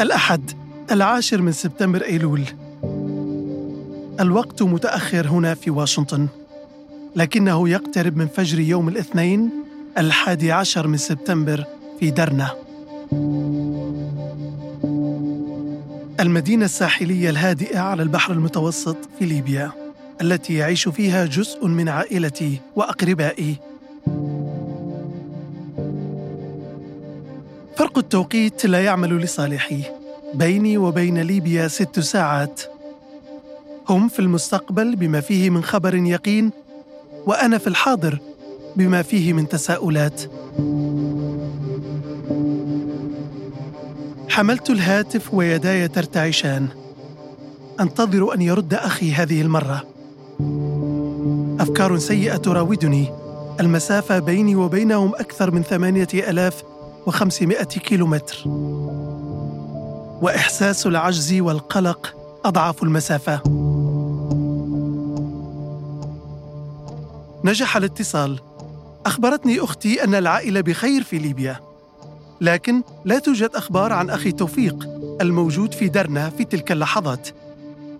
الأحد 0.00 0.50
العاشر 0.90 1.42
من 1.42 1.52
سبتمبر 1.52 2.02
أيلول. 2.02 2.44
الوقت 4.20 4.62
متأخر 4.62 5.28
هنا 5.28 5.54
في 5.54 5.70
واشنطن 5.70 6.28
لكنه 7.16 7.68
يقترب 7.68 8.16
من 8.16 8.26
فجر 8.26 8.58
يوم 8.58 8.88
الاثنين 8.88 9.50
الحادي 9.98 10.52
عشر 10.52 10.86
من 10.86 10.96
سبتمبر 10.96 11.64
في 12.00 12.10
درنا. 12.10 12.50
المدينة 16.20 16.64
الساحلية 16.64 17.30
الهادئة 17.30 17.78
على 17.78 18.02
البحر 18.02 18.32
المتوسط 18.32 18.96
في 19.18 19.24
ليبيا 19.24 19.72
التي 20.20 20.54
يعيش 20.54 20.88
فيها 20.88 21.26
جزء 21.26 21.66
من 21.66 21.88
عائلتي 21.88 22.60
وأقربائي. 22.76 23.67
فرق 27.88 27.98
التوقيت 27.98 28.66
لا 28.66 28.84
يعمل 28.84 29.18
لصالحي. 29.18 29.82
بيني 30.34 30.78
وبين 30.78 31.18
ليبيا 31.18 31.68
ست 31.68 32.00
ساعات. 32.00 32.60
هم 33.88 34.08
في 34.08 34.18
المستقبل 34.18 34.96
بما 34.96 35.20
فيه 35.20 35.50
من 35.50 35.64
خبر 35.64 35.94
يقين 35.94 36.50
وأنا 37.26 37.58
في 37.58 37.66
الحاضر 37.66 38.18
بما 38.76 39.02
فيه 39.02 39.32
من 39.32 39.48
تساؤلات. 39.48 40.22
حملت 44.28 44.70
الهاتف 44.70 45.34
ويداي 45.34 45.88
ترتعشان. 45.88 46.68
أنتظر 47.80 48.34
أن 48.34 48.42
يرد 48.42 48.74
أخي 48.74 49.12
هذه 49.12 49.42
المرة. 49.42 49.82
أفكار 51.60 51.98
سيئة 51.98 52.36
تراودني. 52.36 53.08
المسافة 53.60 54.18
بيني 54.18 54.56
وبينهم 54.56 55.14
أكثر 55.14 55.50
من 55.50 55.62
ثمانية 55.62 56.08
آلاف 56.14 56.62
وخمسمائة 57.08 57.64
كيلومتر. 57.64 58.36
وإحساس 60.22 60.86
العجز 60.86 61.34
والقلق 61.40 62.14
أضعاف 62.44 62.82
المسافة. 62.82 63.40
نجح 67.44 67.76
الاتصال. 67.76 68.40
أخبرتني 69.06 69.60
أختي 69.60 70.04
أن 70.04 70.14
العائلة 70.14 70.60
بخير 70.60 71.02
في 71.02 71.18
ليبيا. 71.18 71.60
لكن 72.40 72.82
لا 73.04 73.18
توجد 73.18 73.50
أخبار 73.54 73.92
عن 73.92 74.10
أخي 74.10 74.32
توفيق 74.32 74.88
الموجود 75.20 75.74
في 75.74 75.88
درنا 75.88 76.30
في 76.30 76.44
تلك 76.44 76.72
اللحظات. 76.72 77.28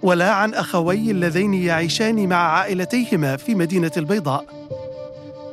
ولا 0.03 0.33
عن 0.33 0.55
أخوي 0.55 1.11
اللذين 1.11 1.55
يعيشان 1.55 2.29
مع 2.29 2.37
عائلتيهما 2.37 3.37
في 3.37 3.55
مدينة 3.55 3.93
البيضاء. 3.97 4.45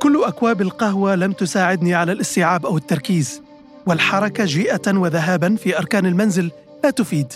كل 0.01 0.23
أكواب 0.23 0.61
القهوة 0.61 1.15
لم 1.15 1.31
تساعدني 1.31 1.93
على 1.93 2.11
الاستيعاب 2.11 2.65
أو 2.65 2.77
التركيز. 2.77 3.44
والحركة 3.85 4.45
جيئة 4.45 4.97
وذهابا 4.97 5.55
في 5.55 5.77
أركان 5.77 6.05
المنزل. 6.05 6.51
لا 6.83 6.89
تفيد. 6.89 7.27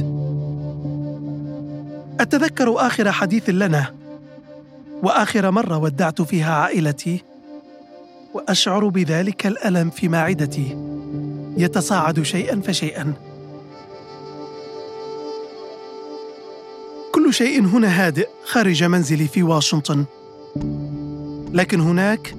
أتذكر 2.20 2.88
آخر 2.88 3.12
حديث 3.12 3.50
لنا 3.50 3.94
وآخر 5.04 5.52
مرة 5.52 5.78
ودعت 5.78 6.22
فيها 6.22 6.54
عائلتي 6.54 7.24
وأشعر 8.34 8.88
بذلك 8.88 9.48
الألم 9.48 9.90
في 9.90 10.08
معدتي. 10.08 10.78
يتصاعد 11.58 12.22
شيئا 12.22 12.62
فشيئا. 12.62 13.14
كل 17.12 17.34
شيء 17.34 17.66
هنا 17.66 17.88
هادئ 17.88 18.28
خارج 18.46 18.84
منزلي 18.84 19.28
في 19.28 19.44
واشنطن. 19.44 20.06
لكن 21.54 21.80
هناك 21.80 22.36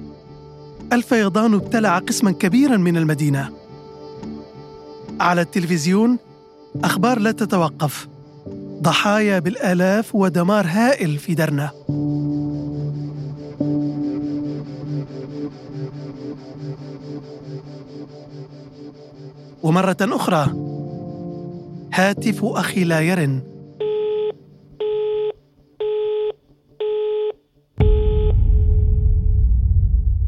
الفيضان 0.93 1.53
ابتلع 1.53 1.97
قسما 1.97 2.31
كبيرا 2.31 2.77
من 2.77 2.97
المدينة. 2.97 3.60
على 5.21 5.41
التلفزيون 5.41 6.19
أخبار 6.83 7.19
لا 7.19 7.31
تتوقف. 7.31 8.07
ضحايا 8.81 9.39
بالآلاف 9.39 10.15
ودمار 10.15 10.65
هائل 10.67 11.17
في 11.17 11.33
درنا. 11.33 11.71
ومرة 19.63 19.97
أخرى 20.01 20.45
هاتف 21.93 22.45
أخي 22.45 22.83
لا 22.83 22.99
يرن. 22.99 23.41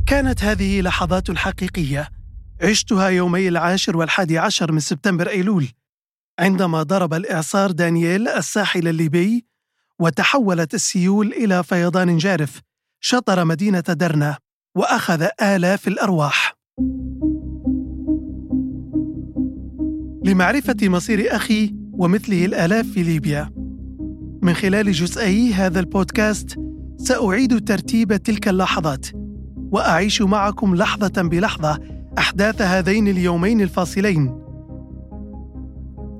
كانت 0.07 0.43
هذه 0.43 0.81
لحظات 0.81 1.31
حقيقية. 1.31 2.09
عشتها 2.63 3.07
يومي 3.07 3.47
العاشر 3.47 3.97
والحادي 3.97 4.37
عشر 4.37 4.71
من 4.71 4.79
سبتمبر 4.79 5.29
أيلول 5.29 5.67
عندما 6.39 6.83
ضرب 6.83 7.13
الإعصار 7.13 7.71
دانييل 7.71 8.27
الساحل 8.27 8.87
الليبي 8.87 9.45
وتحولت 9.99 10.73
السيول 10.73 11.33
إلى 11.33 11.63
فيضان 11.63 12.17
جارف 12.17 12.61
شطر 13.01 13.45
مدينة 13.45 13.79
درنا 13.79 14.37
وأخذ 14.77 15.27
آلاف 15.41 15.87
الأرواح. 15.87 16.53
لمعرفة 20.25 20.77
مصير 20.83 21.35
أخي 21.35 21.75
ومثله 21.91 22.45
الآلاف 22.45 22.85
في 22.87 23.03
ليبيا. 23.03 23.49
من 24.41 24.53
خلال 24.53 24.91
جزئي 24.91 25.53
هذا 25.53 25.79
البودكاست 25.79 26.59
سأعيد 26.97 27.67
ترتيب 27.67 28.15
تلك 28.15 28.47
اللحظات 28.47 29.07
وأعيش 29.55 30.21
معكم 30.21 30.75
لحظة 30.75 31.21
بلحظة 31.21 31.79
أحداث 32.17 32.61
هذين 32.61 33.07
اليومين 33.07 33.61
الفاصلين. 33.61 34.43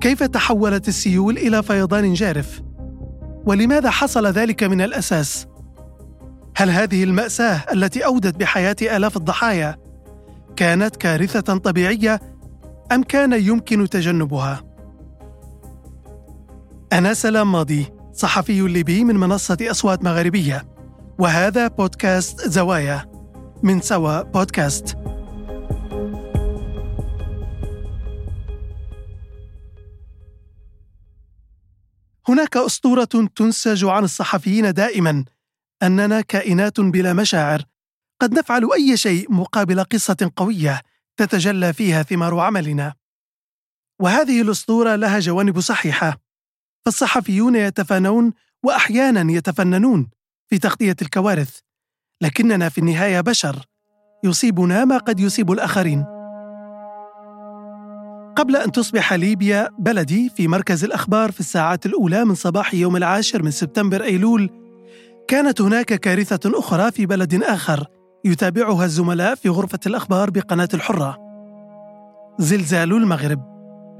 كيف 0.00 0.22
تحولت 0.22 0.88
السيول 0.88 1.38
إلى 1.38 1.62
فيضان 1.62 2.14
جارف؟ 2.14 2.62
ولماذا 3.46 3.90
حصل 3.90 4.26
ذلك 4.26 4.62
من 4.62 4.80
الأساس؟ 4.80 5.46
هل 6.56 6.70
هذه 6.70 7.04
المأساة 7.04 7.64
التي 7.72 8.04
أودت 8.04 8.36
بحياة 8.36 8.76
آلاف 8.82 9.16
الضحايا 9.16 9.76
كانت 10.56 10.96
كارثة 10.96 11.56
طبيعية 11.56 12.20
أم 12.92 13.02
كان 13.02 13.32
يمكن 13.32 13.88
تجنبها؟ 13.88 14.62
أنا 16.92 17.14
سلام 17.14 17.52
ماضي 17.52 17.86
صحفي 18.12 18.60
ليبي 18.60 19.04
من 19.04 19.16
منصة 19.16 19.56
أصوات 19.62 20.04
مغاربيه 20.04 20.64
وهذا 21.18 21.68
بودكاست 21.68 22.48
زوايا 22.48 23.04
من 23.62 23.80
سوا 23.80 24.22
بودكاست. 24.22 24.96
هناك 32.28 32.56
أسطورة 32.56 33.28
تنسج 33.36 33.84
عن 33.84 34.04
الصحفيين 34.04 34.72
دائما. 34.72 35.24
أننا 35.82 36.20
كائنات 36.20 36.80
بلا 36.80 37.12
مشاعر. 37.12 37.62
قد 38.20 38.32
نفعل 38.32 38.72
أي 38.72 38.96
شيء 38.96 39.32
مقابل 39.32 39.84
قصة 39.84 40.32
قوية 40.36 40.82
تتجلى 41.16 41.72
فيها 41.72 42.02
ثمار 42.02 42.38
عملنا. 42.38 42.94
وهذه 44.00 44.42
الأسطورة 44.42 44.94
لها 44.94 45.18
جوانب 45.18 45.60
صحيحة. 45.60 46.20
فالصحفيون 46.84 47.56
يتفانون 47.56 48.32
واحيانا 48.62 49.32
يتفننون 49.32 50.10
في 50.50 50.58
تغطية 50.58 50.96
الكوارث. 51.02 51.58
لكننا 52.20 52.68
في 52.68 52.78
النهاية 52.78 53.20
بشر. 53.20 53.66
يصيبنا 54.24 54.84
ما 54.84 54.98
قد 54.98 55.20
يصيب 55.20 55.52
الآخرين. 55.52 56.13
قبل 58.44 58.56
أن 58.56 58.72
تصبح 58.72 59.12
ليبيا 59.12 59.68
بلدي 59.78 60.28
في 60.36 60.48
مركز 60.48 60.84
الأخبار 60.84 61.32
في 61.32 61.40
الساعات 61.40 61.86
الأولى 61.86 62.24
من 62.24 62.34
صباح 62.34 62.74
يوم 62.74 62.96
العاشر 62.96 63.42
من 63.42 63.50
سبتمبر 63.50 64.04
أيلول 64.04 64.50
كانت 65.28 65.60
هناك 65.60 65.86
كارثة 65.86 66.58
أخرى 66.58 66.90
في 66.90 67.06
بلد 67.06 67.42
آخر 67.42 67.86
يتابعها 68.24 68.84
الزملاء 68.84 69.34
في 69.34 69.48
غرفة 69.48 69.78
الأخبار 69.86 70.30
بقناة 70.30 70.68
الحرة. 70.74 71.18
زلزال 72.38 72.92
المغرب. 72.92 73.40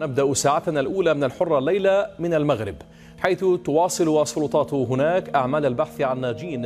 نبدأ 0.00 0.35
ساعتنا 0.35 0.81
الأولى 0.81 1.14
من 1.14 1.25
الحرة 1.25 1.58
الليلة 1.58 2.06
من 2.19 2.35
المغرب 2.35 2.76
حيث 3.19 3.44
تواصل 3.64 4.23
السلطات 4.23 4.75
هناك 4.75 5.35
أعمال 5.35 5.67
البحث 5.67 6.00
عن 6.00 6.20
ناجين 6.20 6.62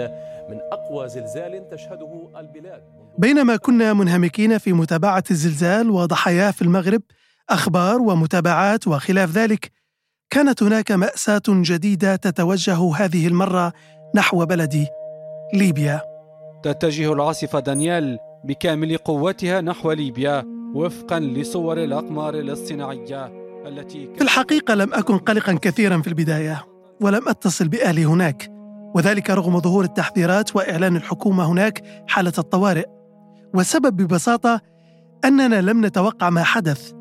من 0.51 0.59
أقوى 0.73 1.09
زلزال 1.09 1.69
تشهده 1.71 2.29
البلاد. 2.41 2.83
بينما 3.19 3.57
كنا 3.57 3.93
منهمكين 3.93 4.59
في 4.59 4.73
متابعة 4.73 5.25
الزلزال 5.31 5.91
وضحاياه 5.91 6.51
في 6.51 6.63
المغرب 6.63 7.03
أخبار 7.51 8.03
ومتابعات 8.03 8.89
وخلاف 8.89 9.31
ذلك 9.31 9.71
كانت 10.31 10.63
هناك 10.63 10.93
مأساة 10.93 11.43
جديدة 11.49 12.17
تتوجه 12.17 12.97
هذه 12.97 13.27
المرة 13.27 13.73
نحو 14.15 14.47
بلدي 14.47 14.87
ليبيا. 15.55 16.01
تتجه 16.63 17.13
العاصفة 17.13 17.61
دانيال 17.61 18.19
بكامل 18.45 18.97
قوتها 18.97 19.61
نحو 19.61 19.93
ليبيا 19.93 20.45
وفقا 20.75 21.21
لصور 21.21 21.85
الأقمار 21.85 22.35
الاصطناعية 22.35 23.33
التي 23.67 24.09
في 24.17 24.25
الحقيقة 24.25 24.75
لم 24.75 24.95
أكن 24.95 25.19
قلقا 25.19 25.53
كثيرا 25.63 26.03
في 26.03 26.09
البداية 26.09 26.67
ولم 27.01 27.29
أتصل 27.29 27.69
بأهلي 27.69 28.05
هناك 28.05 28.51
وذلك 28.95 29.31
رغم 29.31 29.61
ظهور 29.61 29.85
التحذيرات 29.85 30.57
وإعلان 30.57 30.97
الحكومة 30.97 31.45
هناك 31.45 31.83
حالة 32.09 32.33
الطوارئ. 32.39 32.87
والسبب 33.55 33.97
ببساطة 33.97 34.61
أننا 35.25 35.61
لم 35.61 35.87
نتوقع 35.87 36.31
ما 36.31 36.43
حدث. 36.43 36.98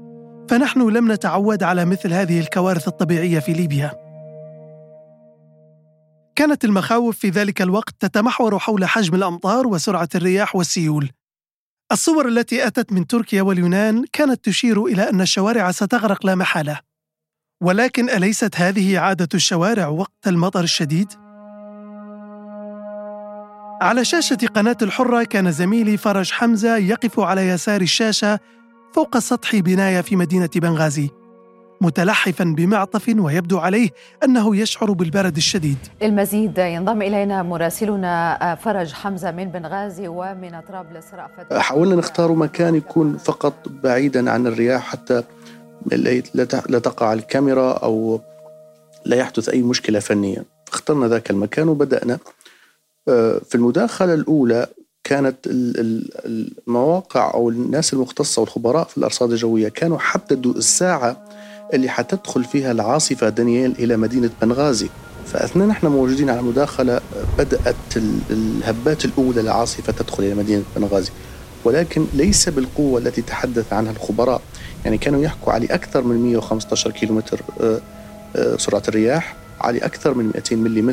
فنحن 0.50 0.90
لم 0.90 1.12
نتعود 1.12 1.64
على 1.64 1.86
مثل 1.86 2.14
هذه 2.14 2.40
الكوارث 2.40 2.88
الطبيعية 2.88 3.40
في 3.40 3.54
ليبيا. 3.54 3.92
كانت 6.36 6.66
المخاوف 6.66 7.18
في 7.18 7.30
ذلك 7.30 7.62
الوقت 7.62 7.96
تتمحور 8.00 8.60
حول 8.60 8.86
حجم 8.86 9.16
الأمطار 9.16 9.68
وسرعة 9.68 10.10
الرياح 10.16 10.56
والسيول. 10.56 11.10
الصور 11.92 12.28
التي 12.28 12.68
أتت 12.68 12.92
من 12.92 13.08
تركيا 13.08 13.42
واليونان 13.42 14.06
كانت 14.14 14.46
تشير 14.46 14.86
إلى 14.86 15.10
أن 15.10 15.22
الشوارع 15.22 15.72
ستغرق 15.72 16.26
لا 16.26 16.36
محالة. 16.36 16.80
ولكن 17.64 18.10
أليست 18.10 18.56
هذه 18.56 19.00
عادة 19.00 19.30
الشوارع 19.34 19.88
وقت 19.88 20.28
المطر 20.28 20.64
الشديد؟ 20.64 21.08
على 23.82 24.06
شاشة 24.06 24.38
قناة 24.56 24.78
الحرة 24.82 25.24
كان 25.24 25.52
زميلي 25.52 25.98
فرج 25.98 26.32
حمزة 26.32 26.78
يقف 26.78 27.20
على 27.20 27.48
يسار 27.48 27.82
الشاشة 27.82 28.40
فوق 28.94 29.18
سطح 29.18 29.56
بناية 29.56 30.02
في 30.02 30.16
مدينة 30.16 30.50
بنغازي 30.56 31.10
متلحفا 31.82 32.44
بمعطف 32.44 33.16
ويبدو 33.18 33.58
عليه 33.58 33.90
أنه 34.24 34.56
يشعر 34.56 34.92
بالبرد 34.92 35.38
الشديد. 35.38 35.78
المزيد 36.02 36.58
ينضم 36.58 37.02
إلينا 37.02 37.44
مراسلنا 37.44 38.58
فرج 38.62 38.94
حمزة 38.94 39.32
من 39.32 39.46
بنغازي 39.46 40.08
ومن 40.08 40.62
طرابلس 40.68 41.06
رأفت. 41.14 41.54
حاولنا 41.54 41.96
نختار 41.96 42.32
مكان 42.32 42.76
يكون 42.76 43.18
فقط 43.18 43.54
بعيدا 43.84 44.32
عن 44.32 44.48
الرياح 44.48 44.82
حتى 44.88 45.24
لا 46.70 46.80
تقع 46.80 47.14
الكاميرا 47.14 47.72
أو 47.72 48.22
لا 49.06 49.18
يحدث 49.18 49.50
أي 49.50 49.62
مشكلة 49.62 50.00
فنية. 50.00 50.46
اخترنا 50.74 51.08
ذاك 51.08 51.30
المكان 51.30 51.70
وبدأنا 51.70 52.18
آه، 53.10 53.42
في 53.50 53.56
المداخلة 53.56 54.14
الأولى 54.14 54.68
كانت 55.08 55.36
المواقع 56.68 57.34
أو 57.34 57.50
الناس 57.50 57.94
المختصة 57.94 58.40
والخبراء 58.40 58.88
في 58.88 58.98
الأرصاد 58.98 59.32
الجوية 59.32 59.70
كانوا 59.70 60.00
حددوا 60.00 60.54
الساعة 60.54 61.18
اللي 61.74 61.90
حتدخل 61.90 62.44
فيها 62.44 62.72
العاصفة 62.72 63.30
دانييل 63.30 63.72
إلى 63.80 63.98
مدينة 63.98 64.30
بنغازي. 64.42 64.90
فأثناء 65.26 65.68
نحن 65.68 65.88
موجودين 65.88 66.30
على 66.30 66.40
المداخلة 66.40 67.02
بدأت 67.38 67.76
الهبات 68.32 69.06
الأولى 69.06 69.42
للعاصفة 69.42 69.94
تدخل 69.94 70.24
إلى 70.24 70.36
مدينة 70.36 70.64
بنغازي. 70.76 71.12
ولكن 71.66 72.06
ليس 72.14 72.50
بالقوة 72.50 73.00
التي 73.00 73.22
تحدث 73.22 73.74
عنها 73.74 73.92
الخبراء. 73.92 74.42
يعني 74.86 74.98
كانوا 74.98 75.24
يحكوا 75.24 75.54
على 75.54 75.66
أكثر 75.66 76.04
من 76.04 76.24
115 76.24 76.92
كيلومتر 76.92 77.42
آه، 77.62 77.82
آه، 78.36 78.58
سرعة 78.58 78.84
الرياح 78.88 79.36
على 79.62 79.78
أكثر 79.78 80.14
من 80.14 80.26
200 80.26 80.56
ملم 80.56 80.92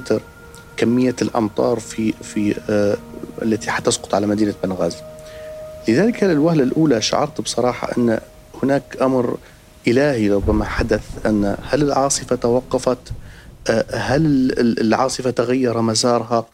كمية 0.77 1.17
الأمطار 1.23 1.79
في 1.79 2.13
في 2.13 2.57
آه، 2.71 2.97
التي 3.43 3.71
حتسقط 3.71 4.15
على 4.15 4.27
مدينة 4.27 4.55
بنغازي. 4.65 4.97
لذلك 5.89 6.25
الوهلة 6.25 6.63
الأولى 6.63 7.03
شعرت 7.03 7.41
بصراحة 7.41 7.97
أن 7.99 8.21
هناك 8.63 8.97
أمر 9.03 9.37
إلهي 9.89 10.31
ربما 10.31 10.65
حدث 10.65 11.03
أن 11.27 11.57
هل 11.63 11.83
العاصفة 11.83 12.37
توقفت؟ 12.37 12.99
آه، 13.69 13.85
هل 13.97 14.53
العاصفة 14.81 15.31
تغير 15.31 15.81
مسارها؟ 15.81 16.47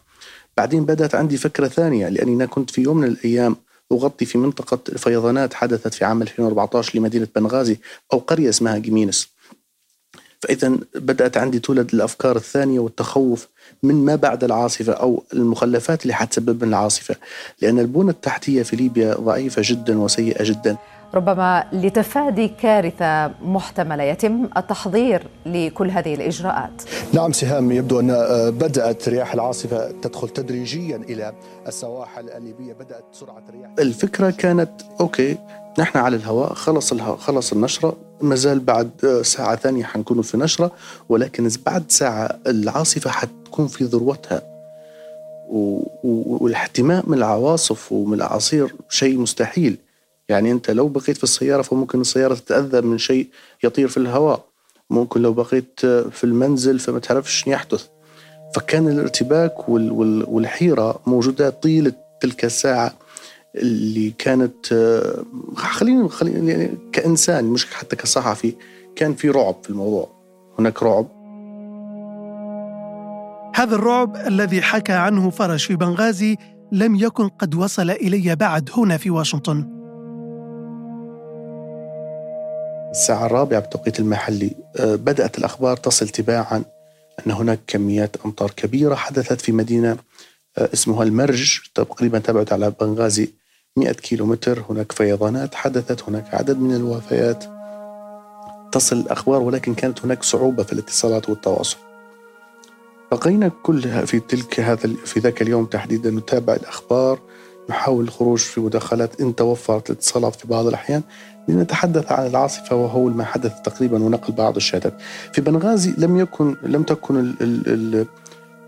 بعدين 0.57 0.85
بدأت 0.85 1.15
عندي 1.15 1.37
فكرة 1.37 1.67
ثانية 1.67 2.09
لأني 2.09 2.47
كنت 2.47 2.69
في 2.69 2.81
يوم 2.81 2.97
من 2.97 3.07
الأيام 3.07 3.55
أغطي 3.91 4.25
في 4.25 4.37
منطقة 4.37 4.97
فيضانات 4.97 5.53
حدثت 5.53 5.93
في 5.93 6.05
عام 6.05 6.21
2014 6.21 6.99
لمدينة 6.99 7.27
بنغازي 7.35 7.77
أو 8.13 8.17
قرية 8.17 8.49
اسمها 8.49 8.77
جيمينس 8.77 9.27
فإذا 10.41 10.77
بدأت 10.95 11.37
عندي 11.37 11.59
تولد 11.59 11.93
الأفكار 11.93 12.35
الثانية 12.35 12.79
والتخوف 12.79 13.47
من 13.83 14.05
ما 14.05 14.15
بعد 14.15 14.43
العاصفة 14.43 14.93
أو 14.93 15.23
المخلفات 15.33 16.03
اللي 16.03 16.13
حتسبب 16.13 16.63
من 16.63 16.69
العاصفة 16.69 17.15
لأن 17.61 17.79
البنى 17.79 18.09
التحتية 18.11 18.63
في 18.63 18.75
ليبيا 18.75 19.13
ضعيفة 19.13 19.61
جدا 19.65 19.99
وسيئة 19.99 20.43
جدا. 20.43 20.77
ربما 21.13 21.63
لتفادي 21.73 22.47
كارثة 22.47 23.27
محتملة 23.41 24.03
يتم 24.03 24.49
التحضير 24.57 25.27
لكل 25.45 25.89
هذه 25.91 26.13
الإجراءات. 26.13 26.83
نعم 27.13 27.31
سهام 27.31 27.71
يبدو 27.71 27.99
أن 27.99 28.07
بدأت 28.51 29.09
رياح 29.09 29.33
العاصفة 29.33 29.91
تدخل 29.91 30.29
تدريجيا 30.29 30.97
إلى 30.97 31.33
السواحل 31.67 32.29
الليبية 32.29 32.73
بدأت 32.73 33.03
سرعة 33.11 33.43
الرياح 33.49 33.71
الفكرة 33.79 34.29
كانت 34.29 34.71
أوكي 34.99 35.37
نحن 35.79 35.97
على 35.97 36.15
الهواء 36.15 36.53
خلص 36.53 36.91
الهواء 36.91 37.17
خلص 37.17 37.51
النشرة 37.51 37.95
ما 38.23 38.35
زال 38.35 38.59
بعد 38.59 39.21
ساعة 39.25 39.55
ثانية 39.55 39.83
حنكون 39.83 40.21
في 40.21 40.37
نشرة 40.37 40.71
ولكن 41.09 41.49
بعد 41.65 41.83
ساعة 41.91 42.39
العاصفة 42.47 43.09
حتكون 43.09 43.67
في 43.67 43.83
ذروتها. 43.83 44.41
والاحتماء 46.03 47.09
من 47.09 47.17
العواصف 47.17 47.91
ومن 47.91 48.13
الأعاصير 48.13 48.75
شيء 48.89 49.17
مستحيل. 49.17 49.77
يعني 50.29 50.51
أنت 50.51 50.71
لو 50.71 50.87
بقيت 50.87 51.17
في 51.17 51.23
السيارة 51.23 51.61
فممكن 51.61 52.01
السيارة 52.01 52.33
تتأذى 52.33 52.81
من 52.81 52.97
شيء 52.97 53.27
يطير 53.63 53.87
في 53.87 53.97
الهواء. 53.97 54.45
ممكن 54.89 55.21
لو 55.21 55.33
بقيت 55.33 55.79
في 55.85 56.23
المنزل 56.23 56.79
فما 56.79 56.99
تعرفش 56.99 57.47
يحدث. 57.47 57.85
فكان 58.55 58.87
الارتباك 58.87 59.69
والحيرة 59.69 60.99
موجودة 61.07 61.49
طيلة 61.49 61.93
تلك 62.21 62.45
الساعة. 62.45 62.93
اللي 63.55 64.13
كانت 64.17 64.73
خليني 65.55 66.09
خليني 66.09 66.51
يعني 66.51 66.77
كإنسان 66.91 67.45
مش 67.45 67.73
حتى 67.73 67.95
كصحفي 67.95 68.53
كان 68.95 69.13
في 69.13 69.29
رعب 69.29 69.55
في 69.63 69.69
الموضوع. 69.69 70.09
هناك 70.59 70.83
رعب. 70.83 71.07
هذا 73.55 73.75
الرعب 73.75 74.15
الذي 74.15 74.61
حكى 74.61 74.93
عنه 74.93 75.29
فرج 75.29 75.67
في 75.67 75.75
بنغازي 75.75 76.37
لم 76.71 76.95
يكن 76.95 77.27
قد 77.27 77.55
وصل 77.55 77.89
إلي 77.89 78.35
بعد 78.35 78.69
هنا 78.77 78.97
في 78.97 79.09
واشنطن. 79.09 79.81
الساعة 82.91 83.25
الرابعة 83.25 83.59
بالتوقيت 83.59 83.99
المحلي 83.99 84.55
آه، 84.79 84.95
بدأت 84.95 85.37
الأخبار 85.37 85.77
تصل 85.77 86.09
تباعا 86.09 86.63
أن 87.27 87.31
هناك 87.31 87.59
كميات 87.67 88.15
أمطار 88.25 88.51
كبيرة 88.51 88.95
حدثت 88.95 89.41
في 89.41 89.51
مدينة 89.51 89.97
آه، 90.57 90.69
اسمها 90.73 91.03
المرج 91.03 91.59
تقريبا 91.75 92.19
تبعد 92.19 92.53
على 92.53 92.73
بنغازي. 92.81 93.40
100 93.77 93.91
كيلو 93.91 94.25
متر 94.25 94.63
هناك 94.69 94.91
فيضانات 94.91 95.55
حدثت 95.55 96.03
هناك 96.03 96.35
عدد 96.35 96.59
من 96.59 96.75
الوفيات. 96.75 97.43
تصل 98.71 98.99
الأخبار 98.99 99.41
ولكن 99.41 99.73
كانت 99.73 100.05
هناك 100.05 100.23
صعوبة 100.23 100.63
في 100.63 100.73
الاتصالات 100.73 101.29
والتواصل. 101.29 101.77
بقينا 103.11 103.51
كلها 103.63 104.05
في 104.05 104.19
تلك 104.19 104.59
هذا 104.59 104.89
في 105.05 105.19
ذاك 105.19 105.41
اليوم 105.41 105.65
تحديدا 105.65 106.11
نتابع 106.11 106.53
الأخبار 106.53 107.19
نحاول 107.69 108.03
الخروج 108.03 108.39
في 108.39 108.61
مداخلات 108.61 109.21
إن 109.21 109.35
توفرت 109.35 109.89
الاتصالات 109.89 110.35
في 110.35 110.47
بعض 110.47 110.67
الأحيان 110.67 111.01
لنتحدث 111.47 112.11
عن 112.11 112.27
العاصفة 112.27 112.75
وهو 112.75 113.03
ما 113.03 113.23
حدث 113.23 113.61
تقريبا 113.61 114.03
ونقل 114.03 114.33
بعض 114.33 114.55
الشهادات. 114.55 114.93
في 115.33 115.41
بنغازي 115.41 115.93
لم 115.97 116.17
يكن 116.17 116.55
لم 116.63 116.83
تكن 116.83 117.33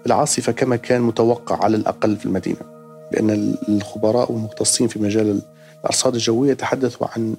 العاصفة 0.06 0.52
كما 0.52 0.76
كان 0.76 1.02
متوقع 1.02 1.64
على 1.64 1.78
الأقل 1.78 2.18
في 2.18 2.26
المدينة. 2.26 2.73
لأن 3.14 3.56
الخبراء 3.70 4.32
والمختصين 4.32 4.88
في 4.88 5.00
مجال 5.00 5.42
الأرصاد 5.80 6.14
الجوية 6.16 6.54
تحدثوا 6.54 7.08
عن 7.16 7.36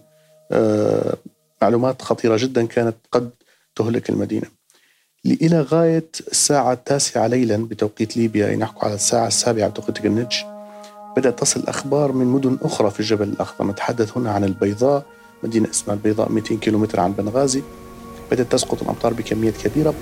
آه، 0.53 1.15
معلومات 1.63 2.03
خطيرة 2.03 2.37
جدا 2.37 2.67
كانت 2.67 2.97
قد 3.13 3.31
تهلك 3.77 4.11
المدينة. 4.11 4.47
إلى 5.27 5.61
غاية 5.61 6.09
الساعة 6.31 6.73
التاسعة 6.73 7.27
ليلا 7.27 7.57
بتوقيت 7.57 8.17
ليبيا 8.17 8.57
نحكي 8.57 8.79
على 8.83 8.95
الساعة 8.95 9.27
السابعة 9.27 9.69
بتوقيت 9.69 10.03
جرينتش 10.03 10.45
بدأت 11.17 11.39
تصل 11.39 11.65
أخبار 11.69 12.13
من 12.13 12.27
مدن 12.27 12.59
أخرى 12.63 12.91
في 12.91 13.01
الجبل 13.01 13.29
الأخضر. 13.29 13.67
نتحدث 13.67 14.17
هنا 14.17 14.31
عن 14.33 14.45
البيضاء 14.45 15.07
مدينة 15.43 15.71
اسمها 15.71 15.97
البيضاء 15.97 16.33
200 16.33 16.55
كيلومتر 16.57 17.01
عن 17.01 17.13
بنغازي 17.13 17.63
بدأت 18.31 18.53
تسقط 18.53 18.83
الأمطار 18.83 19.13
بكميات 19.13 19.57
كبيرة. 19.57 19.95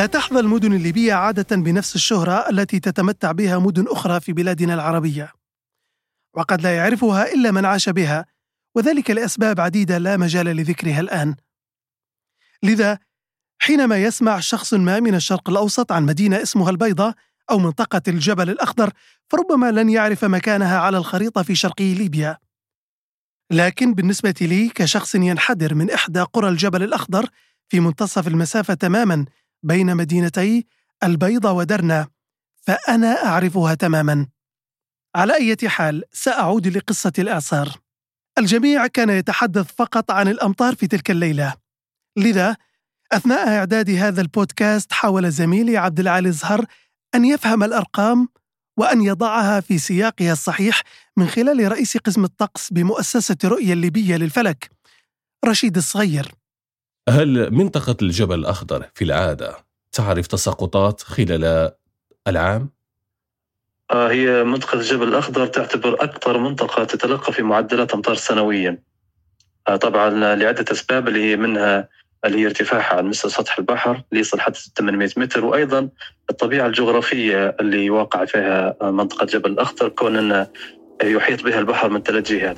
لا 0.00 0.06
تحظى 0.06 0.40
المدن 0.40 0.72
الليبية 0.72 1.14
عادة 1.14 1.56
بنفس 1.56 1.94
الشهرة 1.94 2.50
التي 2.50 2.80
تتمتع 2.80 3.32
بها 3.32 3.58
مدن 3.58 3.84
أخرى 3.88 4.20
في 4.20 4.32
بلادنا 4.32 4.74
العربية. 4.74 5.32
وقد 6.34 6.60
لا 6.60 6.76
يعرفها 6.76 7.32
إلا 7.32 7.50
من 7.50 7.64
عاش 7.64 7.88
بها 7.88 8.26
وذلك 8.74 9.10
لأسباب 9.10 9.60
عديدة 9.60 9.98
لا 9.98 10.16
مجال 10.16 10.46
لذكرها 10.46 11.00
الآن. 11.00 11.36
لذا 12.62 12.98
حينما 13.58 14.02
يسمع 14.02 14.40
شخص 14.40 14.74
ما 14.74 15.00
من 15.00 15.14
الشرق 15.14 15.50
الأوسط 15.50 15.92
عن 15.92 16.06
مدينة 16.06 16.42
اسمها 16.42 16.70
البيضة 16.70 17.14
أو 17.50 17.58
منطقة 17.58 18.02
الجبل 18.08 18.50
الأخضر 18.50 18.92
فربما 19.28 19.70
لن 19.70 19.90
يعرف 19.90 20.24
مكانها 20.24 20.78
على 20.78 20.98
الخريطة 20.98 21.42
في 21.42 21.54
شرقي 21.54 21.94
ليبيا. 21.94 22.38
لكن 23.50 23.94
بالنسبة 23.94 24.34
لي 24.40 24.68
كشخص 24.68 25.14
ينحدر 25.14 25.74
من 25.74 25.90
إحدى 25.90 26.20
قرى 26.20 26.48
الجبل 26.48 26.82
الأخضر 26.82 27.26
في 27.68 27.80
منتصف 27.80 28.28
المسافة 28.28 28.74
تماما 28.74 29.26
بين 29.62 29.96
مدينتي 29.96 30.66
البيضة 31.04 31.52
ودرنا 31.52 32.08
فأنا 32.56 33.26
أعرفها 33.26 33.74
تماما. 33.74 34.26
على 35.16 35.34
أي 35.34 35.68
حال 35.68 36.04
سأعود 36.12 36.68
لقصة 36.68 37.12
الإعصار 37.18 37.80
الجميع 38.38 38.86
كان 38.86 39.10
يتحدث 39.10 39.72
فقط 39.76 40.10
عن 40.10 40.28
الأمطار 40.28 40.74
في 40.74 40.86
تلك 40.86 41.10
الليلة. 41.10 41.54
لذا 42.16 42.56
أثناء 43.12 43.48
إعداد 43.48 43.90
هذا 43.90 44.20
البودكاست 44.20 44.92
حاول 44.92 45.30
زميلي 45.30 45.76
عبد 45.76 46.00
العالي 46.00 46.32
زهر 46.32 46.64
أن 47.14 47.24
يفهم 47.24 47.62
الأرقام 47.62 48.28
وأن 48.76 49.02
يضعها 49.02 49.60
في 49.60 49.78
سياقها 49.78 50.32
الصحيح 50.32 50.82
من 51.16 51.28
خلال 51.28 51.72
رئيس 51.72 51.96
قسم 51.96 52.24
الطقس 52.24 52.72
بمؤسسة 52.72 53.36
رؤية 53.44 53.72
الليبية 53.72 54.16
للفلك 54.16 54.70
رشيد 55.44 55.76
الصغير. 55.76 56.39
هل 57.08 57.50
منطقة 57.54 57.96
الجبل 58.02 58.38
الأخضر 58.38 58.86
في 58.94 59.04
العادة 59.04 59.56
تعرف 59.92 60.26
تساقطات 60.26 61.00
خلال 61.00 61.70
العام؟ 62.28 62.70
آه، 63.90 64.10
هي 64.10 64.44
منطقة 64.44 64.76
الجبل 64.76 65.08
الأخضر 65.08 65.46
تعتبر 65.46 66.04
أكثر 66.04 66.38
منطقة 66.38 66.84
تتلقى 66.84 67.32
في 67.32 67.42
معدلات 67.42 67.94
أمطار 67.94 68.14
سنويا 68.14 68.78
آه، 69.68 69.76
طبعا 69.76 70.10
لعدة 70.36 70.64
أسباب 70.72 71.08
اللي 71.08 71.30
هي 71.30 71.36
منها 71.36 71.88
اللي 72.24 72.38
هي 72.38 72.46
ارتفاعها 72.46 72.96
عن 72.96 73.06
مستوى 73.06 73.30
سطح 73.30 73.58
البحر 73.58 74.02
اللي 74.10 74.20
يصل 74.20 74.40
حتى 74.40 74.60
800 74.76 75.10
متر 75.16 75.44
وأيضا 75.44 75.88
الطبيعة 76.30 76.66
الجغرافية 76.66 77.56
اللي 77.60 77.90
واقع 77.90 78.24
فيها 78.24 78.76
منطقة 78.82 79.26
جبل 79.26 79.50
الأخضر 79.50 79.88
كون 79.88 80.16
انه 80.16 80.46
يحيط 81.02 81.42
بها 81.42 81.58
البحر 81.58 81.88
من 81.88 82.02
ثلاث 82.02 82.32
جهات. 82.32 82.56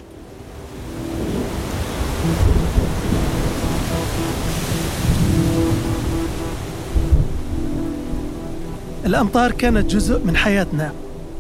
الأمطار 9.07 9.53
كانت 9.53 9.91
جزء 9.91 10.25
من 10.25 10.37
حياتنا 10.37 10.93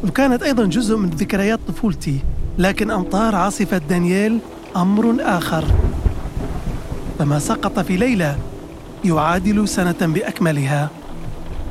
وكانت 0.05 0.43
أيضا 0.43 0.65
جزء 0.65 0.97
من 0.97 1.11
ذكريات 1.11 1.61
طفولتي 1.69 2.19
لكن 2.59 2.91
أمطار 2.91 3.35
عاصفة 3.35 3.79
دانييل 3.79 4.39
أمر 4.77 5.17
آخر. 5.21 5.65
فما 7.19 7.39
سقط 7.39 7.79
في 7.79 7.97
ليلة 7.97 8.37
يعادل 9.05 9.69
سنة 9.69 9.95
بأكملها. 10.01 10.91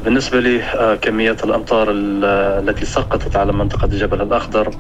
بالنسبة 0.06 0.40
لي 0.40 0.64
آه، 0.64 0.96
كميات 0.96 1.44
الأمطار 1.44 1.88
التي 1.92 2.86
سقطت 2.86 3.36
على 3.36 3.54
منطقة 3.54 3.86
الجبل 3.86 4.22
الأخضر 4.22 4.72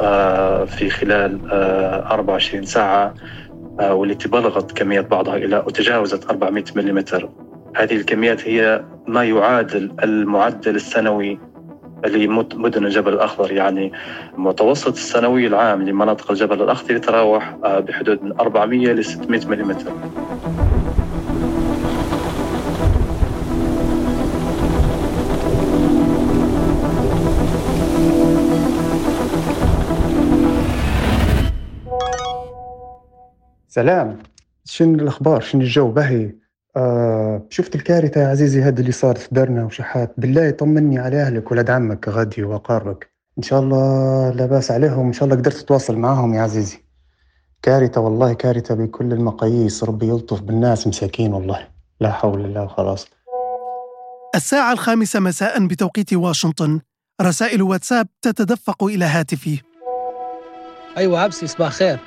آه، 0.00 0.64
في 0.64 0.90
خلال 0.90 1.40
24 1.50 2.62
آه، 2.62 2.66
ساعة 2.66 3.14
والتي 3.80 4.28
بلغت 4.28 4.72
كمية 4.72 5.00
بعضها 5.00 5.36
إلى 5.36 5.62
وتجاوزت 5.66 6.30
400 6.30 6.64
ملم 6.76 6.98
هذه 7.76 7.96
الكميات 7.96 8.48
هي 8.48 8.84
ما 9.06 9.24
يعادل 9.24 9.92
المعدل 10.04 10.76
السنوي 10.76 11.38
لمدن 12.06 12.84
الجبل 12.86 13.12
الأخضر 13.12 13.52
يعني 13.52 13.92
متوسط 14.36 14.92
السنوي 14.92 15.46
العام 15.46 15.82
لمناطق 15.82 16.30
الجبل 16.30 16.62
الأخضر 16.62 16.96
يتراوح 16.96 17.56
آه، 17.64 17.80
بحدود 17.80 18.22
من 18.22 18.40
400 18.40 18.92
ل 18.92 19.04
600 19.04 19.46
ملم 19.46 19.70
سلام. 33.68 34.18
شنو 34.64 34.94
الأخبار؟ 34.94 35.40
شنو 35.40 35.60
الجو؟ 35.60 35.90
باهي. 35.90 36.47
آه 36.78 37.42
شفت 37.50 37.74
الكارثة 37.74 38.20
يا 38.20 38.28
عزيزي 38.28 38.62
هذا 38.62 38.80
اللي 38.80 38.92
صار 38.92 39.16
في 39.16 39.28
دارنا 39.32 39.64
وشحات. 39.64 40.14
بالله 40.18 40.50
طمني 40.50 40.98
على 40.98 41.22
أهلك 41.22 41.50
ولاد 41.52 41.70
عمك 41.70 42.08
غادي 42.08 42.42
وأقاربك 42.42 43.10
إن 43.38 43.42
شاء 43.42 43.60
الله 43.60 44.30
لا 44.30 44.46
بأس 44.46 44.70
عليهم 44.70 45.06
إن 45.06 45.12
شاء 45.12 45.24
الله 45.24 45.36
قدرت 45.36 45.54
تتواصل 45.56 45.96
معاهم 45.96 46.34
يا 46.34 46.42
عزيزي. 46.42 46.78
كارثة 47.62 48.00
والله 48.00 48.32
كارثة 48.32 48.74
بكل 48.74 49.12
المقاييس. 49.12 49.84
ربي 49.84 50.08
يلطف 50.08 50.40
بالناس 50.40 50.86
مساكين 50.86 51.32
والله. 51.32 51.68
لا 52.00 52.12
حول 52.12 52.44
الله 52.44 52.66
خلاص. 52.66 53.06
الساعة 54.34 54.72
الخامسة 54.72 55.20
مساء 55.20 55.66
بتوقيت 55.66 56.12
واشنطن. 56.12 56.80
رسائل 57.22 57.62
واتساب 57.62 58.06
تتدفق 58.22 58.84
إلى 58.84 59.04
هاتفي. 59.04 59.62
أيوة 60.96 61.20
عبسي 61.20 61.46
صباح 61.46 61.72
خير. 61.72 61.98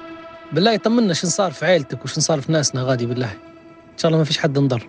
بالله 0.54 0.78
طمنا 0.78 1.13
شن 1.13 1.28
صار 1.28 1.51
في 1.51 1.66
عيلتك 1.66 2.06
وشن 2.06 2.22
صار 2.22 2.42
في 2.42 2.51
ناسنا 2.51 2.84
غادي 2.84 3.06
بالله. 3.06 3.50
شاء 3.98 4.10
الله 4.10 4.18
ما 4.18 4.24
فيش 4.24 4.38
حد 4.38 4.58
انضر. 4.58 4.88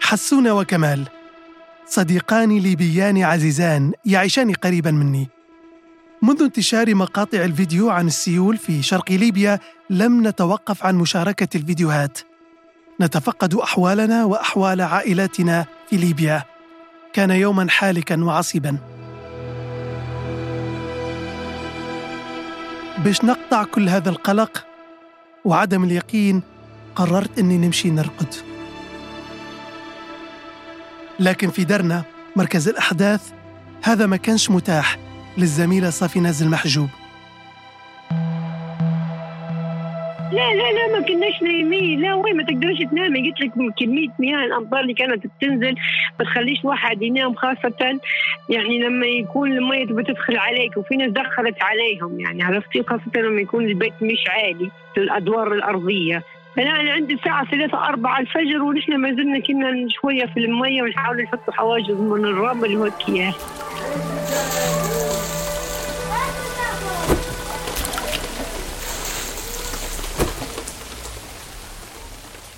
حسون 0.00 0.48
وكمال 0.48 1.08
صديقان 1.86 2.58
ليبيان 2.58 3.22
عزيزان 3.22 3.92
يعيشان 4.04 4.52
قريبا 4.52 4.90
مني. 4.90 5.28
منذ 6.22 6.42
انتشار 6.42 6.94
مقاطع 6.94 7.44
الفيديو 7.44 7.90
عن 7.90 8.06
السيول 8.06 8.56
في 8.56 8.82
شرق 8.82 9.12
ليبيا 9.12 9.60
لم 9.90 10.26
نتوقف 10.26 10.86
عن 10.86 10.94
مشاركة 10.94 11.56
الفيديوهات. 11.56 12.18
نتفقد 13.00 13.54
أحوالنا 13.54 14.24
وأحوال 14.24 14.80
عائلاتنا 14.80 15.66
في 15.90 15.96
ليبيا. 15.96 16.42
كان 17.12 17.30
يوما 17.30 17.70
حالكا 17.70 18.24
وعصيبا. 18.24 18.76
باش 23.04 23.24
نقطع 23.24 23.64
كل 23.64 23.88
هذا 23.88 24.10
القلق 24.10 24.66
وعدم 25.44 25.84
اليقين 25.84 26.42
قررت 26.96 27.38
إني 27.38 27.58
نمشي 27.58 27.90
نرقد. 27.90 28.34
لكن 31.20 31.48
في 31.48 31.64
درنا 31.64 32.02
مركز 32.36 32.68
الأحداث 32.68 33.32
هذا 33.82 34.06
ما 34.06 34.16
كانش 34.16 34.50
متاح 34.50 34.96
للزميلة 35.38 35.90
صافي 35.90 36.20
نازل 36.20 36.48
محجوب. 36.48 36.88
لا 40.32 40.54
لا 40.54 40.72
لا 40.72 40.98
ما 40.98 41.06
كناش 41.06 41.42
نايمين. 41.42 42.00
لا 42.00 42.14
وين 42.14 42.36
ما 42.36 42.42
تقدرش 42.42 42.78
تنامي. 42.90 43.30
قلت 43.30 43.40
لك 43.40 43.74
كمية 43.78 44.08
مياه 44.18 44.44
الامطار 44.44 44.80
اللي 44.80 44.94
كانت 44.94 45.26
بتنزل 45.26 45.74
ما 46.18 46.24
تخليش 46.24 46.64
واحد 46.64 47.02
ينام 47.02 47.34
خاصة 47.34 48.00
يعني 48.48 48.78
لما 48.78 49.06
يكون 49.06 49.52
المية 49.52 49.84
بتدخل 49.84 50.36
عليك 50.36 50.76
وفي 50.76 50.96
ناس 50.96 51.10
دخلت 51.12 51.62
عليهم 51.62 52.20
يعني 52.20 52.42
عرفتي؟ 52.42 52.82
خاصة 52.82 53.10
لما 53.16 53.40
يكون 53.40 53.64
البيت 53.64 54.02
مش 54.02 54.24
عالي 54.28 54.70
في 54.94 55.00
الادوار 55.00 55.52
الارضيه 56.58 56.80
أنا 56.80 56.92
عندي 56.92 57.14
الساعة 57.14 57.50
ثلاثة 57.50 57.88
أربعة 57.88 58.20
الفجر 58.20 58.62
ونحن 58.62 58.96
ما 58.96 59.10
زلنا 59.10 59.40
كنا 59.40 59.88
شوية 59.88 60.26
في 60.26 60.40
المية 60.40 60.82
ونحاول 60.82 61.22
نحط 61.22 61.50
حواجز 61.50 61.90
من 61.90 62.24
الرمل 62.24 62.76
والكياه 62.76 63.34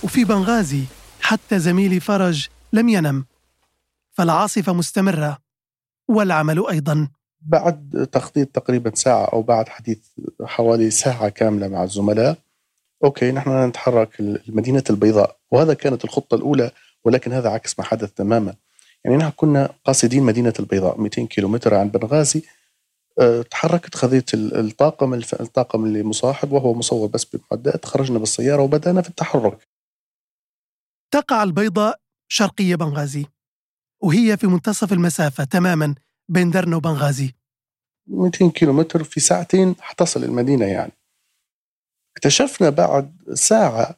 وفي 0.03 0.25
بنغازي 0.25 0.85
حتى 1.21 1.59
زميلي 1.59 2.01
فرج 2.01 2.49
لم 2.73 2.89
ينم 2.89 3.25
فالعاصفة 4.13 4.73
مستمرة 4.73 5.39
والعمل 6.09 6.67
أيضا. 6.71 7.09
بعد 7.41 8.09
تخطيط 8.13 8.49
تقريبا 8.49 8.95
ساعة 8.95 9.25
أو 9.25 9.43
بعد 9.43 9.69
حديث 9.69 9.99
حوالي 10.45 10.91
ساعة 10.91 11.29
كاملة 11.29 11.69
مع 11.69 11.85
الزملاء 11.85 12.37
أوكي 13.05 13.33
نحن 13.33 13.69
نتحرك 13.69 14.21
المدينة 14.21 14.85
البيضاء. 14.91 15.37
وهذا 15.51 15.75
كانت 15.75 16.05
الخطة 16.05 16.35
الأولى 16.35 16.71
ولكن 17.05 17.33
هذا 17.33 17.49
عكس 17.49 17.79
ما 17.79 17.85
حدث 17.85 18.13
تماما. 18.13 18.55
يعني 19.05 19.17
نحن 19.17 19.31
كنا 19.37 19.75
قاصدين 19.85 20.23
مدينة 20.23 20.53
البيضاء 20.61 21.01
200 21.01 21.27
كيلومتر 21.27 21.75
عن 21.75 21.89
بنغازي. 21.89 22.43
أه 23.19 23.43
تحركت 23.43 23.95
خذيت 23.95 24.35
الطاقم 24.35 25.15
الطاقم 25.15 25.85
اللي 25.85 26.03
مصاحب 26.03 26.53
وهو 26.53 26.75
مصور 26.75 27.09
بس 27.09 27.25
بمعدات. 27.25 27.85
خرجنا 27.85 28.19
بالسيارة 28.19 28.63
وبدأنا 28.63 29.03
في 29.03 29.09
التحرك. 29.09 29.69
تقع 31.11 31.43
البيضاء 31.43 31.99
شرقية 32.29 32.75
بنغازي 32.75 33.27
وهي 34.03 34.37
في 34.37 34.47
منتصف 34.47 34.93
المسافة 34.93 35.45
تماما 35.45 35.95
بين 36.29 36.51
درنا 36.51 36.77
وبنغازي. 36.77 37.35
200 38.07 38.51
كيلومتر 38.51 39.05
في 39.05 39.21
ساعتين 39.21 39.75
حتصل 39.81 40.25
المدينة 40.25 40.67
يعني. 40.67 40.93
اكتشفنا 42.17 42.71
بعد 42.71 43.17
ساعة 43.35 43.97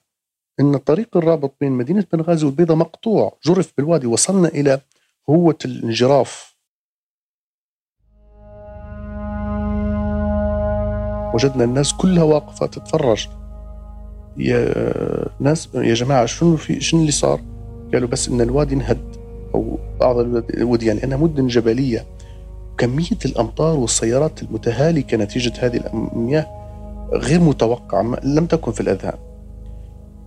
أن 0.61 0.75
الطريق 0.75 1.17
الرابط 1.17 1.55
بين 1.61 1.73
مدينة 1.73 2.05
بنغازي 2.13 2.47
والبيضة 2.47 2.75
مقطوع 2.75 3.39
جرف 3.45 3.73
بالوادي 3.77 4.07
وصلنا 4.07 4.49
إلى 4.49 4.81
هوة 5.31 5.59
الانجراف. 5.65 6.55
وجدنا 11.35 11.65
الناس 11.65 11.93
كلها 11.93 12.23
واقفة 12.23 12.67
تتفرج. 12.67 13.29
يا 14.37 14.75
ناس 15.41 15.69
يا 15.75 15.95
جماعة 15.95 16.27
شنو 16.27 16.57
في 16.57 16.81
شنو 16.81 17.01
اللي 17.01 17.13
صار؟ 17.13 17.41
قالوا 17.93 18.09
بس 18.09 18.29
إن 18.29 18.41
الوادي 18.41 18.75
انهد 18.75 19.17
أو 19.55 19.79
بعض 20.01 20.19
الوديان 20.19 20.97
يعني 20.97 21.01
لأنها 21.01 21.17
مدن 21.17 21.47
جبلية. 21.47 22.07
كمية 22.79 23.19
الأمطار 23.25 23.79
والسيارات 23.79 24.43
المتهالكة 24.43 25.17
نتيجة 25.17 25.67
هذه 25.67 25.87
المياه 25.87 26.64
غير 27.13 27.41
متوقعة 27.41 28.17
لم 28.23 28.47
تكن 28.47 28.73
في 28.73 28.81
الأذهان. 28.81 29.19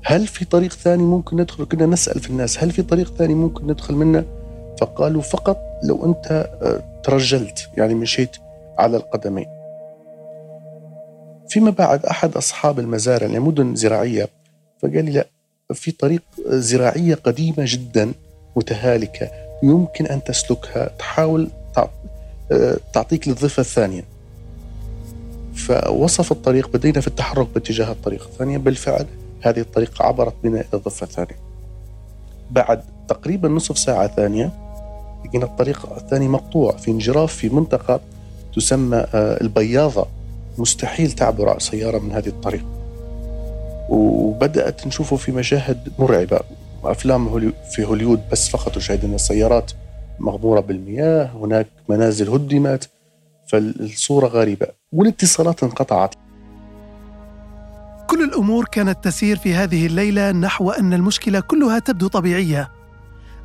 هل 0.03 0.27
في 0.27 0.46
طريق 0.46 0.74
ثاني 0.74 1.03
ممكن 1.03 1.38
ندخل؟ 1.38 1.65
كنا 1.65 1.86
نسأل 1.86 2.19
في 2.19 2.29
الناس 2.29 2.63
هل 2.63 2.72
في 2.72 2.81
طريق 2.81 3.13
ثاني 3.13 3.36
ممكن 3.36 3.67
ندخل 3.67 3.96
منه 3.96 4.25
فقالوا 4.81 5.22
فقط 5.22 5.57
لو 5.84 6.05
أنت 6.05 6.50
آه، 6.62 7.01
ترجلت 7.03 7.69
يعني 7.77 7.93
مشيت 7.93 8.38
على 8.77 8.98
القدمين. 8.98 9.46
فيما 11.50 11.72
بعد 11.72 12.05
أحد 12.05 12.38
أصحاب 12.38 12.79
المزارع 12.79 13.27
يعني 13.27 13.39
مدن 13.39 13.75
زراعية 13.75 14.29
فقال 14.81 15.05
لي 15.05 15.12
لا 15.12 15.27
في 15.74 15.91
طريق 15.91 16.22
زراعية 16.48 17.15
قديمة 17.15 17.55
جدا 17.57 18.12
متهالكة 18.55 19.29
يمكن 19.63 20.05
أن 20.05 20.24
تسلكها 20.24 20.89
تحاول 21.00 21.50
آه، 22.51 22.77
تعطيك 22.93 23.27
للضفة 23.27 23.62
الثانية. 23.62 24.03
فوصف 25.67 26.31
الطريق 26.31 26.69
بدينا 26.74 27.01
في 27.01 27.07
التحرك 27.07 27.47
باتجاه 27.53 27.91
الطريق 27.91 28.27
الثانية 28.31 28.57
بالفعل 28.57 29.05
هذه 29.41 29.59
الطريق 29.59 30.01
عبرت 30.01 30.33
بنا 30.43 30.59
إلى 30.59 30.67
الضفة 30.74 31.03
الثانية. 31.03 31.39
بعد 32.51 32.83
تقريبا 33.07 33.50
نصف 33.50 33.77
ساعة 33.77 34.07
ثانية 34.07 34.51
لقينا 35.25 35.45
الطريق 35.45 35.93
الثاني 35.97 36.27
مقطوع 36.27 36.71
في 36.71 36.91
انجراف 36.91 37.33
في 37.33 37.50
منطقة 37.50 38.00
تسمى 38.55 38.97
آه، 38.97 39.41
البياضة. 39.41 40.07
مستحيل 40.57 41.12
تعبر 41.12 41.59
سيارة 41.59 42.00
من 42.00 42.12
هذه 42.12 42.27
الطريق. 42.27 42.65
وبدأت 43.89 44.88
نشوفه 44.88 45.15
في 45.15 45.31
مشاهد 45.31 45.89
مرعبة. 46.00 46.39
أفلام 46.83 47.53
في 47.71 47.86
هوليود 47.86 48.21
بس 48.31 48.50
فقط 48.50 48.75
تشاهد 48.75 49.05
أن 49.05 49.13
السيارات 49.13 49.71
مغمورة 50.19 50.59
بالمياه 50.59 51.25
هناك 51.25 51.67
منازل 51.89 52.29
هدمت. 52.29 52.89
فالصورة 53.48 54.27
غريبة 54.27 54.68
والاتصالات 54.92 55.63
انقطعت. 55.63 56.16
كل 58.08 58.24
الأمور 58.24 58.66
كانت 58.66 59.04
تسير 59.04 59.38
في 59.38 59.54
هذه 59.54 59.86
الليلة 59.86 60.32
نحو 60.32 60.72
أن 60.72 60.94
المشكلة 60.94 61.39
كلها 61.39 61.80
تبدو 61.80 62.08
طبيعية. 62.08 62.72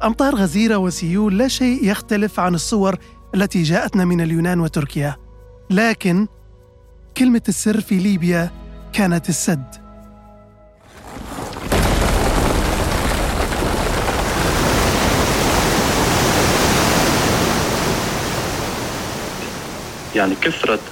أمطار 0.05 0.35
غزيرة 0.35 0.77
وسيول 0.77 1.39
لا 1.39 1.49
شيء 1.49 1.85
يختلف 1.91 2.41
عن 2.41 2.55
الصور 2.55 2.99
التي 3.35 3.63
جاءتنا 3.63 4.05
من 4.05 4.21
اليونان 4.21 4.61
وتركيا. 4.61 5.17
لكن 5.71 6.27
كلمة 7.17 7.43
السر 7.49 7.81
في 7.81 7.99
ليبيا 7.99 8.51
كانت 8.93 9.29
السد. 9.29 9.82
يعني 20.15 20.37
كثرة 20.37 20.85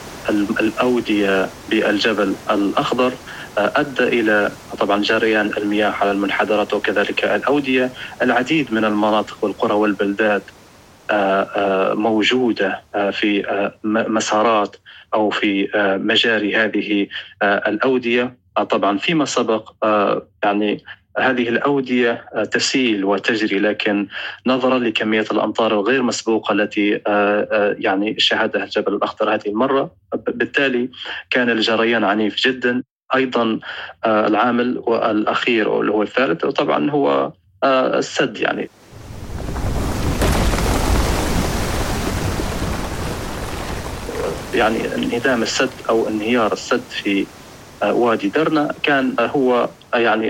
الأودية 0.60 1.54
بالجبل 1.68 2.36
الأخضر 2.50 3.18
آه، 3.58 3.72
أدى 3.76 4.02
إلى 4.02 4.58
طبعا 4.78 5.02
جريان 5.02 5.46
المياه 5.56 5.90
على 5.90 6.10
المنحدرات 6.10 6.74
وكذلك 6.74 7.24
الأودية. 7.24 7.92
العديد 8.22 8.72
من 8.72 8.84
المناطق 8.84 9.44
والقرى 9.44 9.74
والبلدات 9.74 10.50
آه، 11.10 11.42
آه، 11.42 11.94
موجودة 11.94 12.84
في 13.12 13.44
مسارات 13.84 14.76
أو 15.14 15.30
في 15.30 15.68
مجاري 16.04 16.56
هذه 16.56 17.06
الأودية. 17.42 18.40
طبعا 18.70 18.98
فيما 18.98 19.24
سبق 19.24 19.72
يعني 20.44 20.84
هذه 21.18 21.48
الأودية 21.48 22.24
تسيل 22.52 23.04
وتجري 23.04 23.58
لكن 23.58 24.06
نظرا 24.46 24.78
لكمية 24.78 25.24
الأمطار 25.32 25.72
الغير 25.72 26.02
مسبوقة 26.02 26.52
التي 26.52 27.00
يعني 27.78 28.14
شهدها 28.18 28.64
الجبل 28.64 28.94
الأخضر 28.94 29.34
هذه 29.34 29.46
المرة. 29.46 29.90
بالتالي 30.26 30.88
كان 31.30 31.50
الجريان 31.50 32.04
عنيف 32.04 32.36
جدا. 32.36 32.82
أيضا 33.14 33.60
آه، 34.04 34.26
العامل 34.26 34.82
الاخير 34.88 35.80
اللي 35.80 35.92
هو 35.92 36.02
الثالث 36.02 36.46
طبعا 36.46 36.90
هو 36.90 37.32
آه، 37.64 37.98
السد 37.98 38.36
يعني. 38.36 38.70
يعني 44.54 44.94
انهدام 44.94 45.42
السد 45.42 45.70
أو 45.88 46.08
انهيار 46.08 46.52
السد 46.52 46.82
في 46.90 47.26
آه، 47.82 47.94
وادي 47.94 48.28
درنا 48.28 48.74
كان 48.82 49.14
هو 49.20 49.68
يعني 49.94 50.28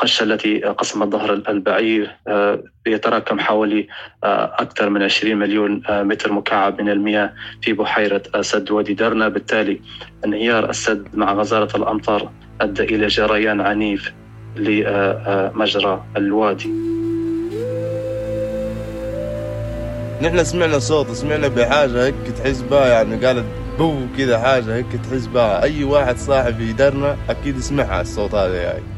القشة 0.00 0.24
التي 0.24 0.60
قسمت 0.60 1.08
ظهر 1.08 1.32
البعير 1.32 2.16
آه، 2.28 2.62
يتراكم 2.86 3.40
حوالي 3.40 3.88
آه، 4.24 4.52
أكثر 4.58 4.90
من 4.90 5.02
20 5.02 5.36
مليون 5.36 5.82
آه، 5.88 6.02
متر 6.02 6.32
مكعب 6.32 6.80
من 6.80 6.88
المياه 6.88 7.32
في 7.62 7.72
بحيرة 7.72 8.22
سد 8.40 8.70
وادي 8.70 8.94
درنا 8.94 9.28
بالتالي 9.28 9.80
انهيار 10.24 10.70
السد 10.70 11.08
مع 11.14 11.32
غزارة 11.32 11.76
الأمطار 11.76 12.30
أدى 12.60 12.82
إلى 12.82 13.06
جريان 13.06 13.60
عنيف 13.60 14.12
لمجرى 14.56 16.04
الوادي. 16.16 16.70
نحن 20.22 20.44
سمعنا 20.44 20.78
صوت 20.78 21.10
سمعنا 21.10 21.48
بحاجة 21.48 22.04
هيك 22.06 22.14
تحس 22.38 22.60
بها 22.62 22.86
يعني 22.88 23.26
قالت 23.26 23.44
بو 23.78 23.94
كذا 24.18 24.38
حاجة 24.38 24.76
هيك 24.76 24.92
تحس 25.10 25.26
بها. 25.26 25.62
أي 25.62 25.84
واحد 25.84 26.16
صاحب 26.16 26.60
يدرنا 26.60 27.16
أكيد 27.28 27.56
يسمعها 27.56 28.00
الصوت 28.00 28.34
هذا 28.34 28.62
يعني. 28.62 28.89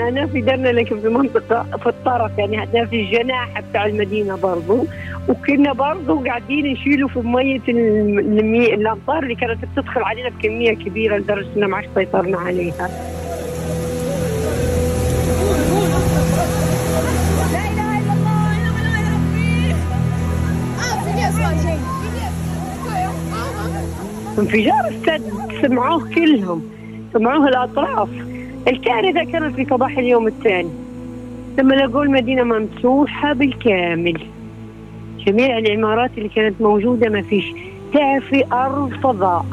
إحنا 0.00 0.26
في 0.26 0.40
درنا 0.40 0.68
لكن 0.68 1.00
في 1.00 1.08
منطقة 1.08 1.66
في 1.76 1.86
الطرف 1.86 2.38
يعني 2.38 2.58
هذا 2.58 2.84
في 2.84 3.00
الجناح 3.00 3.60
بتاع 3.60 3.86
المدينة 3.86 4.36
برضو. 4.36 4.86
وكنا 5.28 5.72
برضو 5.72 6.24
قاعدين 6.24 6.72
نشيلوا 6.72 7.08
في 7.08 7.18
مية 7.18 7.60
المي... 7.68 8.74
الأمطار 8.74 9.22
اللي 9.22 9.34
كانت 9.34 9.58
بتدخل 9.64 10.02
علينا 10.02 10.28
بكمية 10.28 10.72
كبيرة 10.74 11.16
لدرجة 11.16 11.46
إن 11.56 11.64
ما 11.64 11.76
عادش 11.76 11.88
سيطرنا 11.94 12.38
عليها. 12.38 12.90
انفجار 24.38 24.88
السد 24.88 25.22
سمعوه 25.62 26.14
كلهم 26.14 26.62
سمعوه 27.12 27.48
الأطراف. 27.48 28.08
الكارثة 28.68 29.24
كانت 29.24 29.54
في 29.56 29.66
صباح 29.70 29.98
اليوم 29.98 30.26
الثاني. 30.26 30.70
لما 31.58 31.74
لقوا 31.74 32.02
المدينة 32.02 32.42
ممسوحة 32.42 33.32
بالكامل. 33.32 34.26
جميع 35.26 35.58
العمارات 35.58 36.10
اللي 36.18 36.28
كانت 36.28 36.60
موجودة 36.60 37.08
ما 37.08 37.22
فيش. 37.22 37.44
تعفي 37.92 38.44
أرض 38.52 38.92
فضاء. 39.02 39.46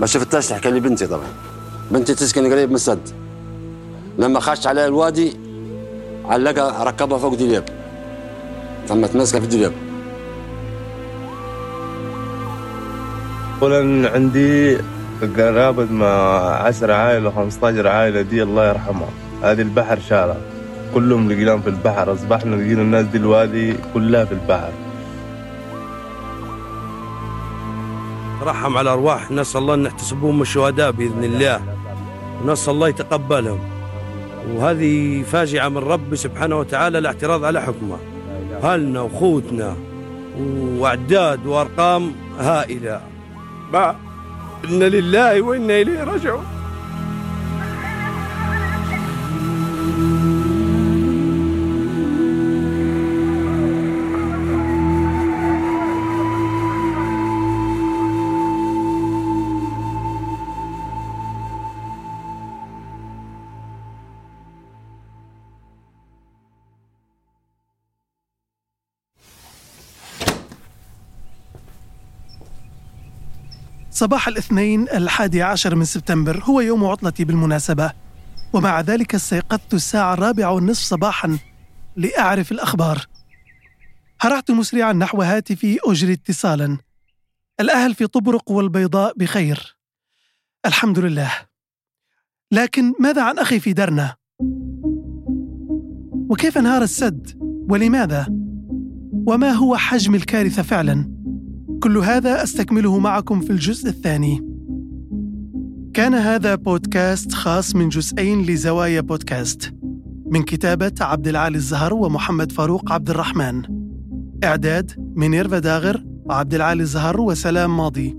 ما 0.00 0.06
شفتهاش 0.06 0.48
تحكي 0.48 0.70
لي 0.70 0.80
بنتي 0.80 1.06
طبعا. 1.06 1.28
بنتي 1.90 2.14
تسكن 2.14 2.52
قريب 2.52 2.68
من 2.68 2.74
السد. 2.74 3.08
لما 4.18 4.40
خش 4.40 4.66
على 4.66 4.86
الوادي 4.86 5.47
علقها 6.28 6.84
ركبها 6.84 7.18
فوق 7.18 7.34
دليب 7.34 7.64
ثم 8.88 9.06
تمسكها 9.06 9.40
في 9.40 9.46
دليب 9.46 9.72
اولا 13.62 14.10
عندي 14.14 14.78
قرابة 15.36 15.84
مع 15.84 16.06
10 16.62 16.92
عائلة 16.92 17.30
15 17.30 17.88
عائلة 17.88 18.20
دي 18.20 18.42
الله 18.42 18.68
يرحمها. 18.68 19.08
هذه 19.42 19.60
البحر 19.60 19.98
شالها 20.08 20.40
كلهم 20.94 21.32
لقيناهم 21.32 21.60
في 21.60 21.68
البحر. 21.68 22.12
أصبحنا 22.12 22.56
لقينا 22.56 22.82
الناس 22.82 23.06
دي 23.06 23.18
الوادي 23.18 23.74
كلها 23.94 24.24
في 24.24 24.32
البحر. 24.32 24.72
رحم 28.42 28.76
على 28.76 28.90
أرواح. 28.90 29.30
نسأل 29.30 29.60
الله 29.60 29.74
أن 29.74 29.82
نحتسبهم 29.82 30.42
الشهداء 30.42 30.90
بإذن 30.90 31.24
الله. 31.24 31.60
ونسال 32.44 32.74
الله 32.74 32.88
يتقبلهم. 32.88 33.58
وهذه 34.56 35.22
فاجعة 35.22 35.68
من 35.68 35.78
رب 35.78 36.14
سبحانه 36.14 36.58
وتعالى 36.58 36.98
الاعتراض 36.98 37.44
على 37.44 37.62
حكمه. 37.62 37.98
أهلنا 38.64 39.00
وخوتنا 39.00 39.76
وأعداد 40.78 41.46
وأرقام 41.46 42.12
هائلة. 42.38 43.00
ما 43.72 43.96
إن 44.64 44.82
لله 44.82 45.40
وإنا 45.42 45.80
إليه 45.80 46.04
راجعون. 46.04 46.44
صباح 73.98 74.28
الاثنين 74.28 74.88
الحادي 74.88 75.42
عشر 75.42 75.74
من 75.74 75.84
سبتمبر 75.84 76.42
هو 76.44 76.60
يوم 76.60 76.84
عطلتي 76.84 77.24
بالمناسبة 77.24 77.92
ومع 78.52 78.80
ذلك 78.80 79.14
استيقظت 79.14 79.74
الساعة 79.74 80.14
الرابعة 80.14 80.52
والنصف 80.52 80.82
صباحا 80.82 81.38
لأعرف 81.96 82.52
الأخبار 82.52 83.06
هرعت 84.20 84.50
مسرعا 84.50 84.92
نحو 84.92 85.22
هاتفي 85.22 85.78
أجري 85.84 86.12
اتصالا 86.12 86.78
الأهل 87.60 87.94
في 87.94 88.06
طبرق 88.06 88.50
والبيضاء 88.50 89.12
بخير 89.16 89.76
الحمد 90.66 90.98
لله 90.98 91.32
لكن 92.52 92.94
ماذا 93.00 93.22
عن 93.22 93.38
أخي 93.38 93.60
في 93.60 93.72
درنا؟ 93.72 94.16
وكيف 96.30 96.58
انهار 96.58 96.82
السد؟ 96.82 97.38
ولماذا؟ 97.70 98.26
وما 99.26 99.50
هو 99.50 99.76
حجم 99.76 100.14
الكارثة 100.14 100.62
فعلا؟ 100.62 101.17
كل 101.82 101.98
هذا 101.98 102.42
أستكمله 102.42 102.98
معكم 102.98 103.40
في 103.40 103.50
الجزء 103.50 103.88
الثاني. 103.88 104.44
كان 105.94 106.14
هذا 106.14 106.54
بودكاست 106.54 107.32
خاص 107.32 107.76
من 107.76 107.88
جزئين 107.88 108.42
لزوايا 108.42 109.00
بودكاست. 109.00 109.74
من 110.26 110.42
كتابة 110.42 110.92
عبد 111.00 111.28
العالي 111.28 111.56
الزهر 111.56 111.94
ومحمد 111.94 112.52
فاروق 112.52 112.92
عبد 112.92 113.10
الرحمن. 113.10 113.62
إعداد 114.44 115.12
منير 115.16 115.48
فداغر 115.48 116.04
وعبد 116.24 116.54
العالي 116.54 116.82
الزهر 116.82 117.20
وسلام 117.20 117.76
ماضي. 117.76 118.16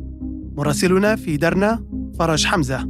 مراسلنا 0.58 1.16
في 1.16 1.38
درنا 1.38 1.84
فرج 2.20 2.46
حمزة. 2.46 2.90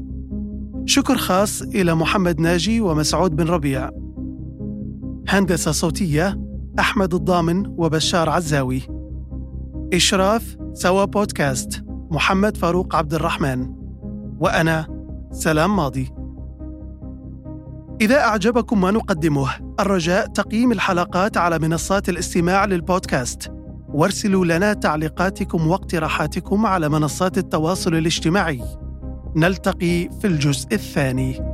شكر 0.86 1.18
خاص 1.18 1.62
إلى 1.62 1.96
محمد 1.96 2.40
ناجي 2.40 2.82
ومسعود 2.82 3.36
بن 3.36 3.48
ربيع. 3.48 3.90
هندسة 5.28 5.72
صوتية 5.72 6.42
أحمد 6.80 7.14
الضامن 7.14 7.68
وبشار 7.68 8.30
عزاوي. 8.30 8.82
إشراف 9.94 10.58
سوا 10.74 11.06
بودكاست. 11.06 11.84
محمد 12.12 12.58
فاروق 12.58 12.96
عبد 12.96 13.14
الرحمن. 13.14 13.74
وأنا 14.40 14.88
سلام 15.32 15.76
ماضي. 15.76 16.10
إذا 18.02 18.20
أعجبكم 18.20 18.82
ما 18.82 18.92
نقدمه 18.92 19.50
الرجاء 19.80 20.28
تقييم 20.28 20.72
الحلقات 20.72 21.38
على 21.38 21.60
منصات 21.60 22.10
الاستماع 22.10 22.66
للبودكاست. 22.66 23.52
وارسلوا 23.90 24.46
لنا 24.46 24.74
تعليقاتكم 24.74 25.68
واقتراحاتكم 25.68 26.66
على 26.66 26.90
منصات 26.90 27.38
التواصل 27.38 27.96
الاجتماعي. 27.96 28.62
نلتقي 29.36 30.10
في 30.22 30.28
الجزء 30.28 30.74
الثاني. 30.74 31.49